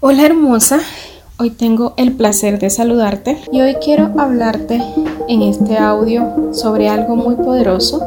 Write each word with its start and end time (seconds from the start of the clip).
Hola 0.00 0.26
hermosa, 0.26 0.78
hoy 1.40 1.50
tengo 1.50 1.94
el 1.96 2.12
placer 2.12 2.60
de 2.60 2.70
saludarte 2.70 3.36
y 3.50 3.60
hoy 3.60 3.74
quiero 3.82 4.10
hablarte 4.16 4.80
en 5.26 5.42
este 5.42 5.76
audio 5.76 6.54
sobre 6.54 6.88
algo 6.88 7.16
muy 7.16 7.34
poderoso 7.34 8.00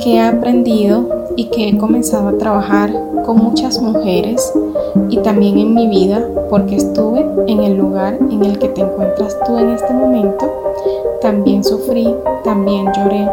que 0.00 0.14
he 0.14 0.20
aprendido 0.20 1.26
y 1.34 1.46
que 1.46 1.68
he 1.68 1.78
comenzado 1.78 2.28
a 2.28 2.38
trabajar 2.38 2.92
con 3.24 3.38
muchas 3.38 3.82
mujeres 3.82 4.52
y 5.10 5.16
también 5.18 5.58
en 5.58 5.74
mi 5.74 5.88
vida 5.88 6.24
porque 6.48 6.76
estuve 6.76 7.26
en 7.48 7.60
el 7.60 7.76
lugar 7.76 8.16
en 8.30 8.44
el 8.44 8.60
que 8.60 8.68
te 8.68 8.82
encuentras 8.82 9.36
tú 9.44 9.58
en 9.58 9.70
este 9.70 9.92
momento. 9.92 10.48
También 11.20 11.64
sufrí, 11.64 12.08
también 12.44 12.86
lloré, 12.96 13.28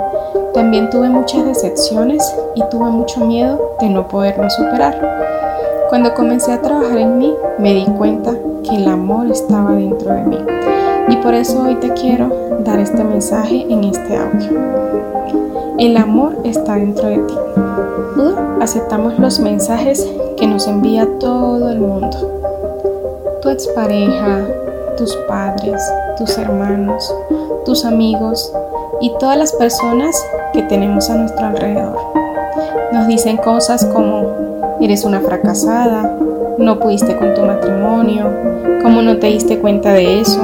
también 0.56 0.90
tuve 0.90 1.10
muchas 1.10 1.46
decepciones 1.46 2.24
y 2.56 2.64
tuve 2.72 2.90
mucho 2.90 3.24
miedo 3.24 3.76
de 3.80 3.90
no 3.90 4.08
poderlo 4.08 4.50
superar. 4.50 5.43
Cuando 5.94 6.16
comencé 6.16 6.52
a 6.52 6.60
trabajar 6.60 6.98
en 6.98 7.20
mí, 7.20 7.36
me 7.60 7.76
di 7.76 7.86
cuenta 7.86 8.32
que 8.64 8.78
el 8.78 8.88
amor 8.88 9.28
estaba 9.28 9.74
dentro 9.74 10.12
de 10.12 10.24
mí. 10.24 10.40
Y 11.10 11.18
por 11.18 11.36
eso 11.36 11.62
hoy 11.62 11.76
te 11.76 11.94
quiero 11.94 12.32
dar 12.66 12.80
este 12.80 13.04
mensaje 13.04 13.68
en 13.70 13.84
este 13.84 14.18
audio. 14.18 14.60
El 15.78 15.96
amor 15.98 16.36
está 16.46 16.78
dentro 16.78 17.08
de 17.10 17.18
ti. 17.20 17.36
Aceptamos 18.60 19.20
los 19.20 19.40
mensajes 19.40 20.04
que 20.36 20.48
nos 20.48 20.66
envía 20.66 21.08
todo 21.20 21.70
el 21.70 21.80
mundo. 21.80 23.38
Tu 23.44 23.50
expareja, 23.50 24.48
tus 24.98 25.16
padres, 25.28 25.80
tus 26.18 26.36
hermanos, 26.40 27.14
tus 27.66 27.86
amigos 27.86 28.52
y 29.00 29.12
todas 29.20 29.38
las 29.38 29.54
personas 29.54 30.16
que 30.54 30.64
tenemos 30.64 31.12
a 31.12 31.18
nuestro 31.18 31.46
alrededor. 31.46 32.00
Nos 32.92 33.06
dicen 33.06 33.38
cosas 33.38 33.86
como 33.86 34.53
eres 34.86 35.06
una 35.06 35.22
fracasada, 35.22 36.18
no 36.58 36.78
pudiste 36.80 37.16
con 37.16 37.34
tu 37.34 37.42
matrimonio, 37.42 38.26
cómo 38.82 39.02
no 39.02 39.18
te 39.18 39.28
diste 39.28 39.60
cuenta 39.60 39.94
de 39.94 40.20
eso. 40.20 40.42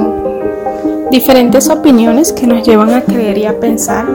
Diferentes 1.10 1.68
opiniones 1.68 2.32
que 2.32 2.46
nos 2.46 2.66
llevan 2.66 2.94
a 2.94 3.02
creer 3.02 3.36
y 3.36 3.44
a 3.44 3.60
pensar 3.60 4.06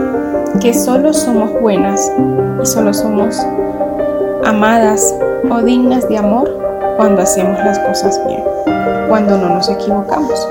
que 0.60 0.74
solo 0.74 1.14
somos 1.14 1.52
buenas 1.62 2.12
y 2.62 2.66
solo 2.66 2.94
somos 2.94 3.40
amadas 4.46 5.14
o 5.50 5.62
dignas 5.62 6.08
de 6.10 6.18
amor 6.18 6.58
cuando 6.98 7.22
hacemos 7.22 7.60
las 7.60 7.78
cosas 7.80 8.20
bien, 8.26 8.44
cuando 9.08 9.38
no 9.38 9.50
nos 9.50 9.70
equivocamos. 9.70 10.48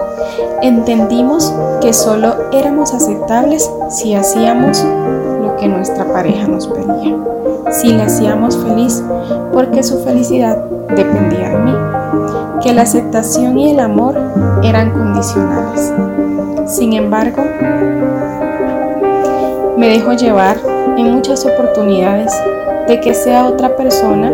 Entendimos 0.63 1.53
que 1.81 1.93
solo 1.93 2.37
éramos 2.53 2.95
aceptables 2.95 3.69
si 3.89 4.15
hacíamos 4.15 4.85
lo 5.43 5.57
que 5.57 5.67
nuestra 5.67 6.05
pareja 6.05 6.47
nos 6.47 6.69
pedía 6.69 7.17
si 7.75 7.93
le 7.93 8.05
hacíamos 8.05 8.57
feliz, 8.57 9.03
porque 9.53 9.83
su 9.83 9.99
felicidad 9.99 10.57
dependía 10.95 11.51
de 11.51 11.59
mí, 11.59 11.75
que 12.63 12.73
la 12.73 12.83
aceptación 12.83 13.59
y 13.59 13.73
el 13.73 13.81
amor 13.81 14.17
eran 14.63 14.93
condicionales. 14.93 15.93
Sin 16.67 16.93
embargo, 16.93 17.43
me 19.77 19.89
dejo 19.89 20.13
llevar 20.13 20.57
en 20.97 21.13
muchas 21.13 21.45
oportunidades 21.45 22.33
de 22.87 23.01
que 23.01 23.13
sea 23.13 23.47
otra 23.47 23.77
persona 23.77 24.33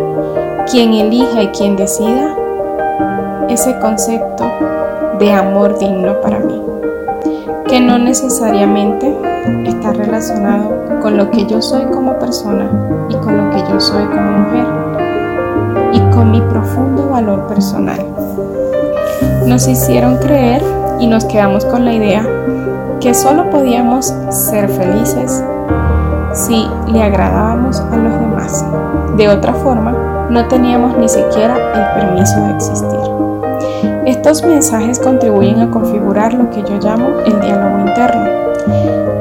quien 0.71 0.93
elija 0.93 1.43
y 1.43 1.49
quien 1.49 1.77
decida 1.77 2.37
ese 3.49 3.79
concepto 3.81 4.45
de 5.19 5.33
amor 5.33 5.79
digno 5.79 6.21
para 6.21 6.39
mí, 6.39 6.63
que 7.71 7.81
no 7.81 7.99
necesariamente 8.01 9.17
está 9.65 9.93
relacionado 9.93 10.99
con 11.01 11.17
lo 11.17 11.31
que 11.31 11.47
yo 11.47 11.63
soy 11.63 11.85
como 11.85 12.19
persona 12.19 12.69
y 13.09 13.15
con 13.15 13.37
lo 13.37 13.49
que 13.51 13.59
yo 13.71 13.79
soy 13.79 14.05
como 14.07 14.39
mujer 14.39 14.67
y 15.93 16.01
con 16.13 16.33
mi 16.33 16.41
profundo 16.41 17.11
valor 17.11 17.47
personal. 17.47 18.05
Nos 19.47 19.69
hicieron 19.69 20.17
creer 20.17 20.61
y 20.99 21.07
nos 21.07 21.25
quedamos 21.27 21.65
con 21.65 21.85
la 21.85 21.93
idea 21.93 22.27
que 23.01 23.15
solo 23.15 23.49
podíamos 23.51 24.13
ser 24.31 24.69
felices 24.69 25.45
si 26.33 26.67
le 26.89 27.05
agradábamos 27.05 27.79
a 27.79 27.97
los 27.97 28.13
demás. 28.21 28.65
De 29.17 29.29
otra 29.29 29.55
forma, 29.55 30.27
no 30.29 30.49
teníamos 30.49 30.99
ni 30.99 31.09
siquiera 31.09 31.55
el 31.55 32.01
permiso 32.01 32.41
de 32.41 32.51
existir. 32.51 33.30
Estos 34.07 34.43
mensajes 34.43 34.99
contribuyen 34.99 35.61
a 35.61 35.71
configurar 35.71 36.33
lo 36.33 36.49
que 36.51 36.63
yo 36.63 36.79
llamo 36.81 37.21
el 37.27 37.39
diálogo 37.41 37.81
interno. 37.81 38.31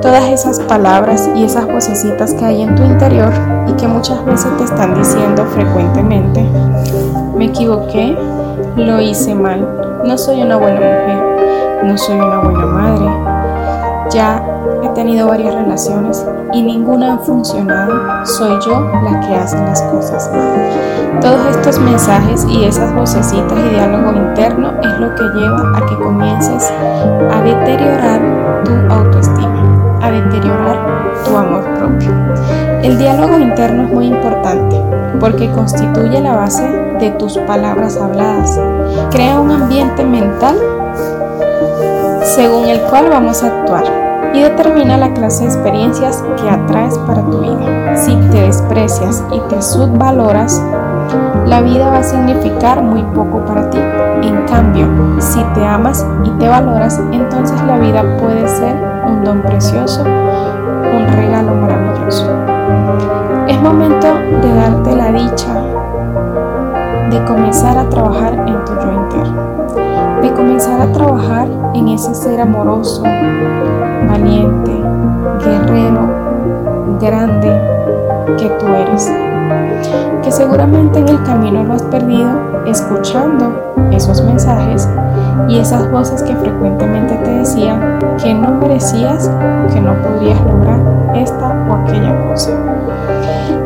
Todas 0.02 0.30
esas 0.30 0.60
palabras 0.62 1.30
y 1.36 1.44
esas 1.44 1.68
vocecitas 1.68 2.34
que 2.34 2.46
hay 2.46 2.62
en 2.62 2.76
tu 2.76 2.84
interior 2.84 3.32
y 3.68 3.74
que 3.74 3.88
muchas 3.88 4.24
veces 4.24 4.56
te 4.58 4.64
están 4.64 4.96
diciendo 4.96 5.46
frecuentemente, 5.48 6.46
me 7.36 7.46
equivoqué, 7.46 8.18
lo 8.78 9.02
hice 9.02 9.36
mal, 9.36 10.02
no 10.06 10.18
soy 10.18 10.42
una 10.42 10.56
buena 10.56 10.80
mujer, 10.80 11.84
no 11.84 11.98
soy 11.98 12.16
una 12.16 12.40
buena 12.40 12.66
madre, 12.66 14.10
ya 14.12 14.59
he 14.90 14.94
tenido 14.94 15.28
varias 15.28 15.54
relaciones 15.54 16.26
y 16.54 16.62
ninguna 16.62 17.14
ha 17.14 17.18
funcionado, 17.20 18.26
soy 18.26 18.58
yo 18.66 18.92
la 19.04 19.20
que 19.20 19.36
hace 19.36 19.58
las 19.58 19.82
cosas. 19.84 20.30
Todos 21.22 21.46
estos 21.52 21.80
mensajes 21.80 22.46
y 22.50 22.64
esas 22.64 22.94
vocecitas 22.96 23.60
y 23.60 23.70
diálogo 23.76 24.14
interno 24.14 24.72
es 24.82 25.00
lo 25.00 25.14
que 25.16 25.24
lleva 25.24 25.78
a 25.78 25.86
que 25.86 25.96
comiences 25.96 26.72
a 27.32 27.42
deteriorar 27.42 28.64
tu 28.64 28.94
autoestima 28.94 29.50
a 30.02 30.12
deteriorar 30.12 31.24
tu 31.26 31.36
amor 31.36 31.64
propio. 31.78 32.12
El 32.84 32.98
diálogo 32.98 33.38
interno 33.38 33.84
es 33.84 33.90
muy 33.92 34.08
importante 34.08 34.82
porque 35.20 35.52
constituye 35.52 36.22
la 36.22 36.36
base 36.36 36.64
de 37.00 37.12
tus 37.12 37.38
palabras 37.40 37.98
habladas. 37.98 38.58
Crea 39.12 39.40
un 39.40 39.52
ambiente 39.52 40.06
mental 40.06 40.58
según 42.24 42.66
el 42.68 42.80
cual 42.84 43.10
vamos 43.10 43.44
a 43.44 43.48
actuar 43.48 44.09
y 44.34 44.42
determina 44.42 44.98
la 44.98 45.14
clase 45.14 45.44
de 45.44 45.50
experiencias 45.50 46.24
que 46.42 46.50
atraes 46.50 46.98
para 47.00 47.22
tu 47.22 47.40
vida. 47.40 47.96
Si 47.96 48.16
te 48.32 48.42
desprecias 48.42 49.24
y 49.32 49.40
te 49.50 49.62
subvaloras, 49.62 50.62
la 51.46 51.62
vida 51.62 51.90
va 51.90 52.00
a 52.00 52.04
significar 52.04 52.82
muy 52.84 53.04
poco 53.16 53.44
para 53.46 53.70
ti. 53.70 53.80
En 54.22 54.46
cambio, 54.46 54.88
si 55.20 55.42
te 55.56 55.66
amas 55.66 56.06
y 56.24 56.30
te 56.32 56.48
valoras, 56.48 57.00
entonces 57.12 57.62
la 57.64 57.78
vida 57.78 58.04
puede 58.20 58.48
ser 58.48 58.76
un 59.08 59.24
don 59.24 59.42
precioso, 59.42 60.04
un 60.04 61.08
regalo 61.16 61.56
maravilloso. 61.56 62.26
Es 63.48 63.60
momento 63.62 64.08
de 64.42 64.54
darte 64.54 64.96
la 64.96 65.12
dicha 65.12 65.54
de 67.10 67.26
comenzar 67.26 67.78
a 67.78 67.90
trabajar 67.90 68.34
en 68.34 68.66
tu 68.66 68.74
yo 68.76 68.92
interno, 68.92 69.49
comenzar 70.40 70.80
a 70.80 70.90
trabajar 70.94 71.50
en 71.74 71.90
ese 71.90 72.16
ser 72.16 72.40
amoroso, 72.40 73.04
valiente, 74.08 74.72
guerrero, 75.44 76.08
grande 77.02 77.52
que 78.38 78.48
tú 78.48 78.68
eres, 78.68 79.12
que 80.24 80.32
seguramente 80.32 81.00
en 81.00 81.10
el 81.10 81.22
camino 81.24 81.66
lo 81.66 81.74
has 81.74 81.84
perdido 81.84 82.30
escuchando 82.66 83.74
esos 83.92 84.24
mensajes 84.24 84.88
y 85.50 85.60
esas 85.60 85.92
voces 85.92 86.24
que 86.24 86.34
frecuentemente 86.34 87.16
te 87.16 87.32
decían 87.32 88.00
que 88.24 88.34
no 88.34 88.52
merecías 88.52 89.30
o 89.30 89.74
que 89.74 89.82
no 89.82 89.94
podrías 90.02 90.40
lograr 90.46 90.80
esta 91.16 91.68
o 91.70 91.74
aquella 91.74 92.30
cosa. 92.30 92.52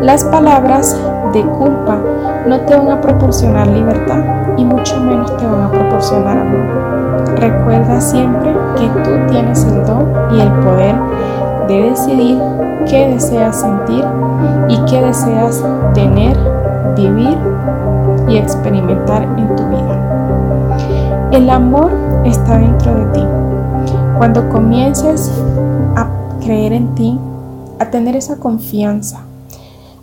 Las 0.01 0.23
palabras 0.23 0.99
de 1.33 1.43
culpa 1.43 1.99
no 2.47 2.61
te 2.61 2.75
van 2.75 2.89
a 2.89 2.99
proporcionar 2.99 3.67
libertad 3.67 4.23
Recuerda 7.37 7.99
siempre 7.99 8.53
que 8.77 8.87
tú 9.01 9.31
tienes 9.31 9.65
el 9.65 9.85
don 9.85 10.07
y 10.31 10.39
el 10.39 10.51
poder 10.61 10.95
de 11.67 11.89
decidir 11.89 12.39
qué 12.87 13.09
deseas 13.09 13.59
sentir 13.59 14.05
y 14.69 14.77
qué 14.85 15.01
deseas 15.01 15.63
tener, 15.93 16.37
vivir 16.95 17.37
y 18.29 18.37
experimentar 18.37 19.23
en 19.23 19.55
tu 19.55 19.67
vida. 19.67 21.29
El 21.31 21.49
amor 21.49 21.91
está 22.25 22.59
dentro 22.59 22.93
de 22.95 23.05
ti. 23.07 23.23
Cuando 24.17 24.47
comiences 24.49 25.31
a 25.95 26.07
creer 26.39 26.73
en 26.73 26.95
ti, 26.95 27.19
a 27.79 27.85
tener 27.87 28.15
esa 28.15 28.37
confianza, 28.37 29.21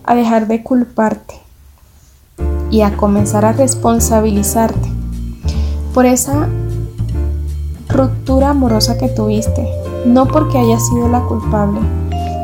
a 0.04 0.14
dejar 0.14 0.48
de 0.48 0.62
culparte 0.62 1.36
y 2.70 2.82
a 2.82 2.96
comenzar 2.96 3.44
a 3.44 3.52
responsabilizarte 3.52 4.89
por 5.94 6.06
esa 6.06 6.48
ruptura 7.88 8.50
amorosa 8.50 8.96
que 8.98 9.08
tuviste, 9.08 9.68
no 10.06 10.26
porque 10.26 10.58
hayas 10.58 10.86
sido 10.88 11.08
la 11.08 11.20
culpable, 11.22 11.80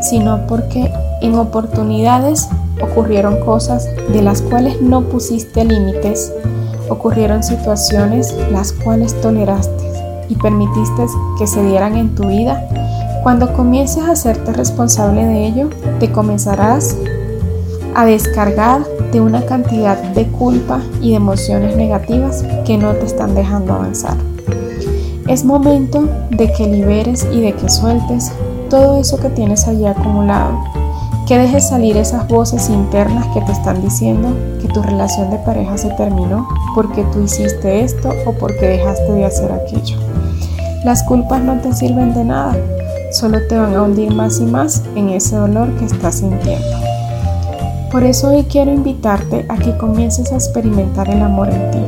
sino 0.02 0.46
porque 0.46 0.93
en 1.22 1.37
oportunidades 1.37 2.48
ocurrieron 2.82 3.40
cosas 3.40 3.88
de 4.12 4.22
las 4.22 4.43
cuales 4.43 4.82
no 4.82 5.02
pusiste 5.02 5.64
límites, 5.64 6.32
ocurrieron 6.88 7.43
situaciones 7.43 8.34
las 8.50 8.72
cuales 8.72 9.19
toleraste 9.20 9.84
y 10.28 10.34
permitiste 10.34 11.06
que 11.38 11.46
se 11.46 11.64
dieran 11.64 11.96
en 11.96 12.14
tu 12.14 12.26
vida. 12.26 12.69
Cuando 13.22 13.52
comiences 13.54 14.04
a 14.04 14.12
hacerte 14.12 14.52
responsable 14.52 15.25
de 15.25 15.46
ello, 15.46 15.70
te 15.98 16.12
comenzarás 16.12 16.96
a 17.96 18.04
descargar 18.04 18.84
de 19.10 19.22
una 19.22 19.46
cantidad 19.46 19.96
de 19.96 20.26
culpa 20.26 20.82
y 21.00 21.10
de 21.10 21.16
emociones 21.16 21.78
negativas 21.78 22.44
que 22.66 22.76
no 22.76 22.93
te 22.93 23.06
están 23.06 23.34
dejando 23.34 23.72
avanzar. 23.72 24.19
Es 25.26 25.46
momento 25.46 26.06
de 26.28 26.52
que 26.52 26.66
liberes 26.66 27.26
y 27.32 27.40
de 27.40 27.54
que 27.54 27.70
sueltes 27.70 28.31
todo 28.69 29.00
eso 29.00 29.19
que 29.19 29.31
tienes 29.31 29.66
allí 29.66 29.87
acumulado, 29.87 30.62
que 31.26 31.38
dejes 31.38 31.70
salir 31.70 31.96
esas 31.96 32.28
voces 32.28 32.69
internas 32.69 33.28
que 33.32 33.40
te 33.40 33.52
están 33.52 33.81
diciendo 33.81 34.28
que 34.60 34.69
tu 34.69 34.82
relación 34.82 35.31
de 35.31 35.38
pareja 35.38 35.78
se 35.78 35.88
terminó 35.93 36.46
porque 36.75 37.02
tú 37.14 37.22
hiciste 37.22 37.81
esto 37.81 38.10
o 38.26 38.32
porque 38.32 38.66
dejaste 38.66 39.10
de 39.10 39.25
hacer 39.25 39.50
aquello. 39.52 39.96
Las 40.84 41.02
culpas 41.04 41.40
no 41.40 41.58
te 41.60 41.72
sirven 41.72 42.12
de 42.12 42.25
nada, 42.25 42.58
solo 43.10 43.38
te 43.48 43.56
van 43.56 43.75
a 43.75 43.84
hundir 43.84 44.12
más 44.12 44.38
y 44.38 44.44
más 44.44 44.82
en 44.94 45.08
ese 45.08 45.37
dolor 45.37 45.75
que 45.78 45.87
estás 45.87 46.16
sintiendo. 46.16 46.85
Por 47.96 48.04
eso 48.04 48.28
hoy 48.28 48.43
quiero 48.43 48.75
invitarte 48.75 49.46
a 49.48 49.56
que 49.56 49.75
comiences 49.78 50.31
a 50.31 50.34
experimentar 50.34 51.08
el 51.08 51.22
amor 51.22 51.48
en 51.48 51.70
ti. 51.70 51.78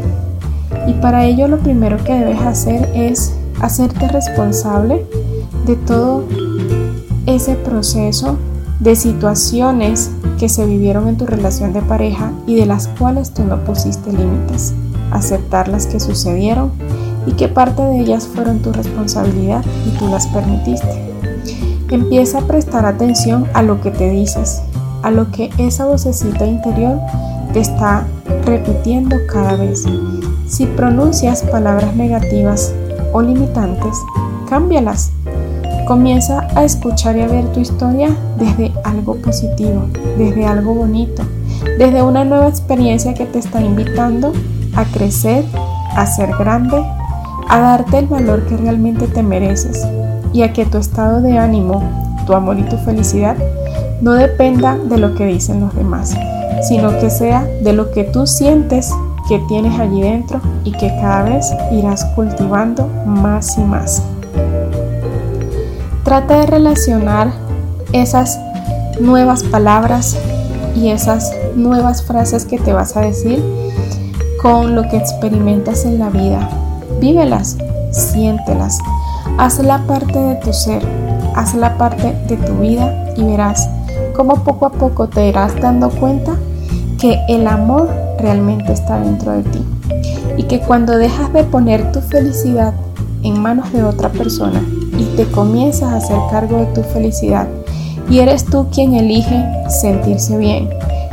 Y 0.86 0.94
para 0.94 1.26
ello 1.26 1.48
lo 1.48 1.58
primero 1.58 2.02
que 2.02 2.14
debes 2.14 2.40
hacer 2.40 2.88
es 2.94 3.34
hacerte 3.60 4.08
responsable 4.08 5.04
de 5.66 5.76
todo 5.76 6.24
ese 7.26 7.56
proceso 7.56 8.38
de 8.80 8.96
situaciones 8.96 10.10
que 10.38 10.48
se 10.48 10.64
vivieron 10.64 11.08
en 11.08 11.18
tu 11.18 11.26
relación 11.26 11.74
de 11.74 11.82
pareja 11.82 12.32
y 12.46 12.54
de 12.54 12.64
las 12.64 12.88
cuales 12.88 13.34
tú 13.34 13.44
no 13.44 13.62
pusiste 13.64 14.10
límites. 14.10 14.72
Aceptar 15.10 15.68
las 15.68 15.86
que 15.86 16.00
sucedieron 16.00 16.72
y 17.26 17.32
que 17.32 17.48
parte 17.48 17.82
de 17.82 18.00
ellas 18.00 18.26
fueron 18.26 18.60
tu 18.60 18.72
responsabilidad 18.72 19.62
y 19.86 19.90
tú 19.98 20.08
las 20.08 20.26
permitiste. 20.28 21.12
Empieza 21.90 22.38
a 22.38 22.46
prestar 22.46 22.86
atención 22.86 23.46
a 23.52 23.62
lo 23.62 23.82
que 23.82 23.90
te 23.90 24.08
dices, 24.08 24.62
a 25.08 25.10
lo 25.10 25.30
que 25.30 25.48
esa 25.56 25.86
vocecita 25.86 26.44
interior 26.44 27.00
te 27.54 27.60
está 27.60 28.06
repitiendo 28.44 29.16
cada 29.26 29.56
vez. 29.56 29.86
Si 30.46 30.66
pronuncias 30.66 31.42
palabras 31.44 31.96
negativas 31.96 32.74
o 33.14 33.22
limitantes, 33.22 33.96
cámbialas. 34.50 35.10
Comienza 35.86 36.46
a 36.54 36.62
escuchar 36.64 37.16
y 37.16 37.22
a 37.22 37.26
ver 37.26 37.50
tu 37.52 37.60
historia 37.60 38.14
desde 38.38 38.70
algo 38.84 39.14
positivo, 39.16 39.86
desde 40.18 40.44
algo 40.44 40.74
bonito, 40.74 41.22
desde 41.78 42.02
una 42.02 42.26
nueva 42.26 42.46
experiencia 42.46 43.14
que 43.14 43.24
te 43.24 43.38
está 43.38 43.62
invitando 43.62 44.34
a 44.76 44.84
crecer, 44.84 45.42
a 45.96 46.04
ser 46.04 46.36
grande, 46.36 46.84
a 47.48 47.58
darte 47.58 48.00
el 48.00 48.08
valor 48.08 48.44
que 48.44 48.58
realmente 48.58 49.08
te 49.08 49.22
mereces 49.22 49.88
y 50.34 50.42
a 50.42 50.52
que 50.52 50.66
tu 50.66 50.76
estado 50.76 51.22
de 51.22 51.38
ánimo, 51.38 51.82
tu 52.26 52.34
amor 52.34 52.58
y 52.58 52.62
tu 52.64 52.76
felicidad 52.76 53.38
no 54.00 54.12
dependa 54.12 54.76
de 54.76 54.98
lo 54.98 55.14
que 55.14 55.26
dicen 55.26 55.60
los 55.60 55.74
demás, 55.74 56.14
sino 56.66 56.98
que 56.98 57.10
sea 57.10 57.44
de 57.62 57.72
lo 57.72 57.90
que 57.90 58.04
tú 58.04 58.26
sientes 58.26 58.92
que 59.28 59.38
tienes 59.40 59.78
allí 59.78 60.00
dentro 60.00 60.40
y 60.64 60.72
que 60.72 60.88
cada 61.00 61.24
vez 61.24 61.52
irás 61.70 62.04
cultivando 62.16 62.88
más 63.04 63.58
y 63.58 63.60
más. 63.60 64.02
Trata 66.02 66.40
de 66.40 66.46
relacionar 66.46 67.30
esas 67.92 68.40
nuevas 68.98 69.42
palabras 69.42 70.16
y 70.74 70.88
esas 70.88 71.30
nuevas 71.54 72.02
frases 72.02 72.44
que 72.44 72.58
te 72.58 72.72
vas 72.72 72.96
a 72.96 73.00
decir 73.02 73.42
con 74.40 74.74
lo 74.74 74.88
que 74.88 74.96
experimentas 74.96 75.84
en 75.84 75.98
la 75.98 76.08
vida. 76.08 76.48
Vívelas, 77.00 77.58
siéntelas, 77.90 78.78
hazla 79.36 79.82
parte 79.86 80.18
de 80.18 80.34
tu 80.36 80.52
ser, 80.52 80.82
hazla 81.34 81.76
parte 81.76 82.16
de 82.28 82.36
tu 82.36 82.54
vida 82.54 83.12
y 83.16 83.24
verás 83.24 83.68
cómo 84.18 84.42
poco 84.42 84.66
a 84.66 84.70
poco 84.70 85.06
te 85.06 85.28
irás 85.28 85.54
dando 85.60 85.90
cuenta 85.90 86.34
que 87.00 87.20
el 87.28 87.46
amor 87.46 87.88
realmente 88.18 88.72
está 88.72 88.98
dentro 88.98 89.30
de 89.30 89.44
ti. 89.44 89.64
Y 90.36 90.42
que 90.42 90.58
cuando 90.58 90.98
dejas 90.98 91.32
de 91.32 91.44
poner 91.44 91.92
tu 91.92 92.00
felicidad 92.00 92.74
en 93.22 93.40
manos 93.40 93.72
de 93.72 93.84
otra 93.84 94.08
persona 94.08 94.60
y 94.98 95.04
te 95.16 95.24
comienzas 95.26 95.92
a 95.92 95.96
hacer 95.98 96.18
cargo 96.32 96.56
de 96.58 96.66
tu 96.66 96.82
felicidad 96.82 97.46
y 98.10 98.18
eres 98.18 98.44
tú 98.44 98.66
quien 98.72 98.94
elige 98.94 99.40
sentirse 99.68 100.36
bien, 100.36 100.68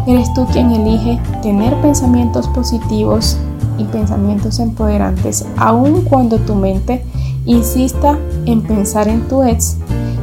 eres 0.07 0.33
tú 0.33 0.47
quien 0.47 0.71
elige 0.71 1.19
tener 1.43 1.79
pensamientos 1.81 2.47
positivos 2.47 3.37
y 3.77 3.83
pensamientos 3.83 4.57
empoderantes, 4.57 5.45
aun 5.57 6.01
cuando 6.01 6.37
tu 6.37 6.55
mente 6.55 7.05
insista 7.45 8.17
en 8.47 8.63
pensar 8.63 9.07
en 9.07 9.27
tu 9.27 9.43
ex, 9.43 9.77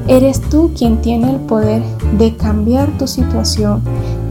eres 0.08 0.40
tú 0.40 0.72
quien 0.76 1.00
tiene 1.00 1.30
el 1.30 1.36
poder 1.36 1.82
de 2.18 2.36
cambiar 2.36 2.96
tu 2.98 3.06
situación, 3.06 3.82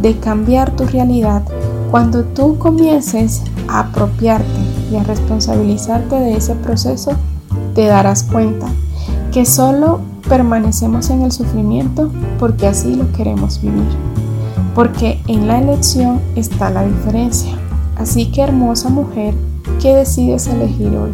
de 0.01 0.17
cambiar 0.17 0.75
tu 0.75 0.85
realidad. 0.85 1.43
Cuando 1.89 2.23
tú 2.23 2.57
comiences 2.57 3.41
a 3.67 3.81
apropiarte 3.81 4.47
y 4.91 4.95
a 4.95 5.03
responsabilizarte 5.03 6.15
de 6.15 6.37
ese 6.37 6.55
proceso, 6.55 7.11
te 7.75 7.85
darás 7.85 8.23
cuenta 8.23 8.67
que 9.31 9.45
solo 9.45 10.01
permanecemos 10.27 11.09
en 11.09 11.23
el 11.23 11.31
sufrimiento 11.31 12.11
porque 12.39 12.67
así 12.67 12.95
lo 12.95 13.11
queremos 13.11 13.61
vivir. 13.61 13.89
Porque 14.75 15.21
en 15.27 15.47
la 15.47 15.59
elección 15.59 16.21
está 16.35 16.69
la 16.69 16.85
diferencia. 16.85 17.51
Así 17.97 18.31
que 18.31 18.41
hermosa 18.41 18.89
mujer, 18.89 19.33
¿qué 19.81 19.93
decides 19.95 20.47
elegir 20.47 20.95
hoy? 20.95 21.11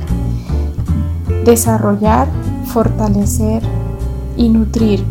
Desarrollar, 1.43 2.27
fortalecer 2.65 3.63
y 4.35 4.49
nutrir 4.49 5.03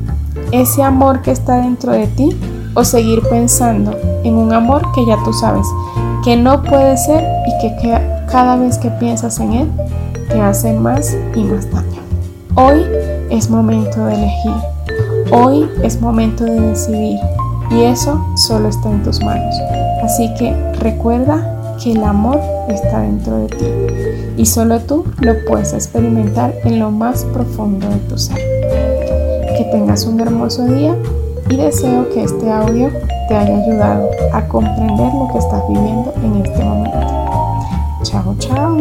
ese 0.52 0.82
amor 0.82 1.22
que 1.22 1.30
está 1.30 1.56
dentro 1.56 1.92
de 1.92 2.06
ti 2.06 2.36
o 2.74 2.84
seguir 2.84 3.22
pensando 3.28 3.96
en 4.22 4.34
un 4.34 4.52
amor 4.52 4.82
que 4.94 5.04
ya 5.06 5.16
tú 5.24 5.32
sabes 5.32 5.66
que 6.26 6.36
no 6.36 6.60
puede 6.60 6.96
ser 6.96 7.24
y 7.46 7.58
que 7.60 7.76
cada 8.28 8.56
vez 8.56 8.78
que 8.78 8.90
piensas 8.90 9.38
en 9.38 9.52
él 9.52 9.70
te 10.28 10.40
hace 10.40 10.72
más 10.72 11.16
y 11.36 11.44
más 11.44 11.70
daño. 11.70 12.02
Hoy 12.56 12.82
es 13.30 13.48
momento 13.48 14.04
de 14.06 14.14
elegir. 14.14 14.52
Hoy 15.30 15.70
es 15.84 16.00
momento 16.00 16.44
de 16.44 16.60
decidir. 16.60 17.20
Y 17.70 17.82
eso 17.82 18.20
solo 18.34 18.68
está 18.68 18.90
en 18.90 19.04
tus 19.04 19.22
manos. 19.22 19.54
Así 20.02 20.28
que 20.34 20.52
recuerda 20.80 21.76
que 21.80 21.92
el 21.92 22.02
amor 22.02 22.40
está 22.68 23.02
dentro 23.02 23.38
de 23.38 23.46
ti. 23.46 23.66
Y 24.36 24.46
solo 24.46 24.80
tú 24.80 25.04
lo 25.20 25.32
puedes 25.46 25.74
experimentar 25.74 26.52
en 26.64 26.80
lo 26.80 26.90
más 26.90 27.24
profundo 27.26 27.88
de 27.88 27.98
tu 28.08 28.18
ser. 28.18 28.55
Que 29.56 29.64
tengas 29.64 30.04
un 30.04 30.20
hermoso 30.20 30.66
día 30.66 30.94
y 31.48 31.56
deseo 31.56 32.08
que 32.10 32.24
este 32.24 32.50
audio 32.50 32.90
te 33.28 33.36
haya 33.36 33.56
ayudado 33.56 34.10
a 34.32 34.46
comprender 34.48 35.12
lo 35.14 35.28
que 35.32 35.38
estás 35.38 35.62
viviendo 35.68 36.12
en 36.22 36.44
este 36.44 36.62
momento. 36.62 36.98
Chao, 38.02 38.34
chao. 38.38 38.76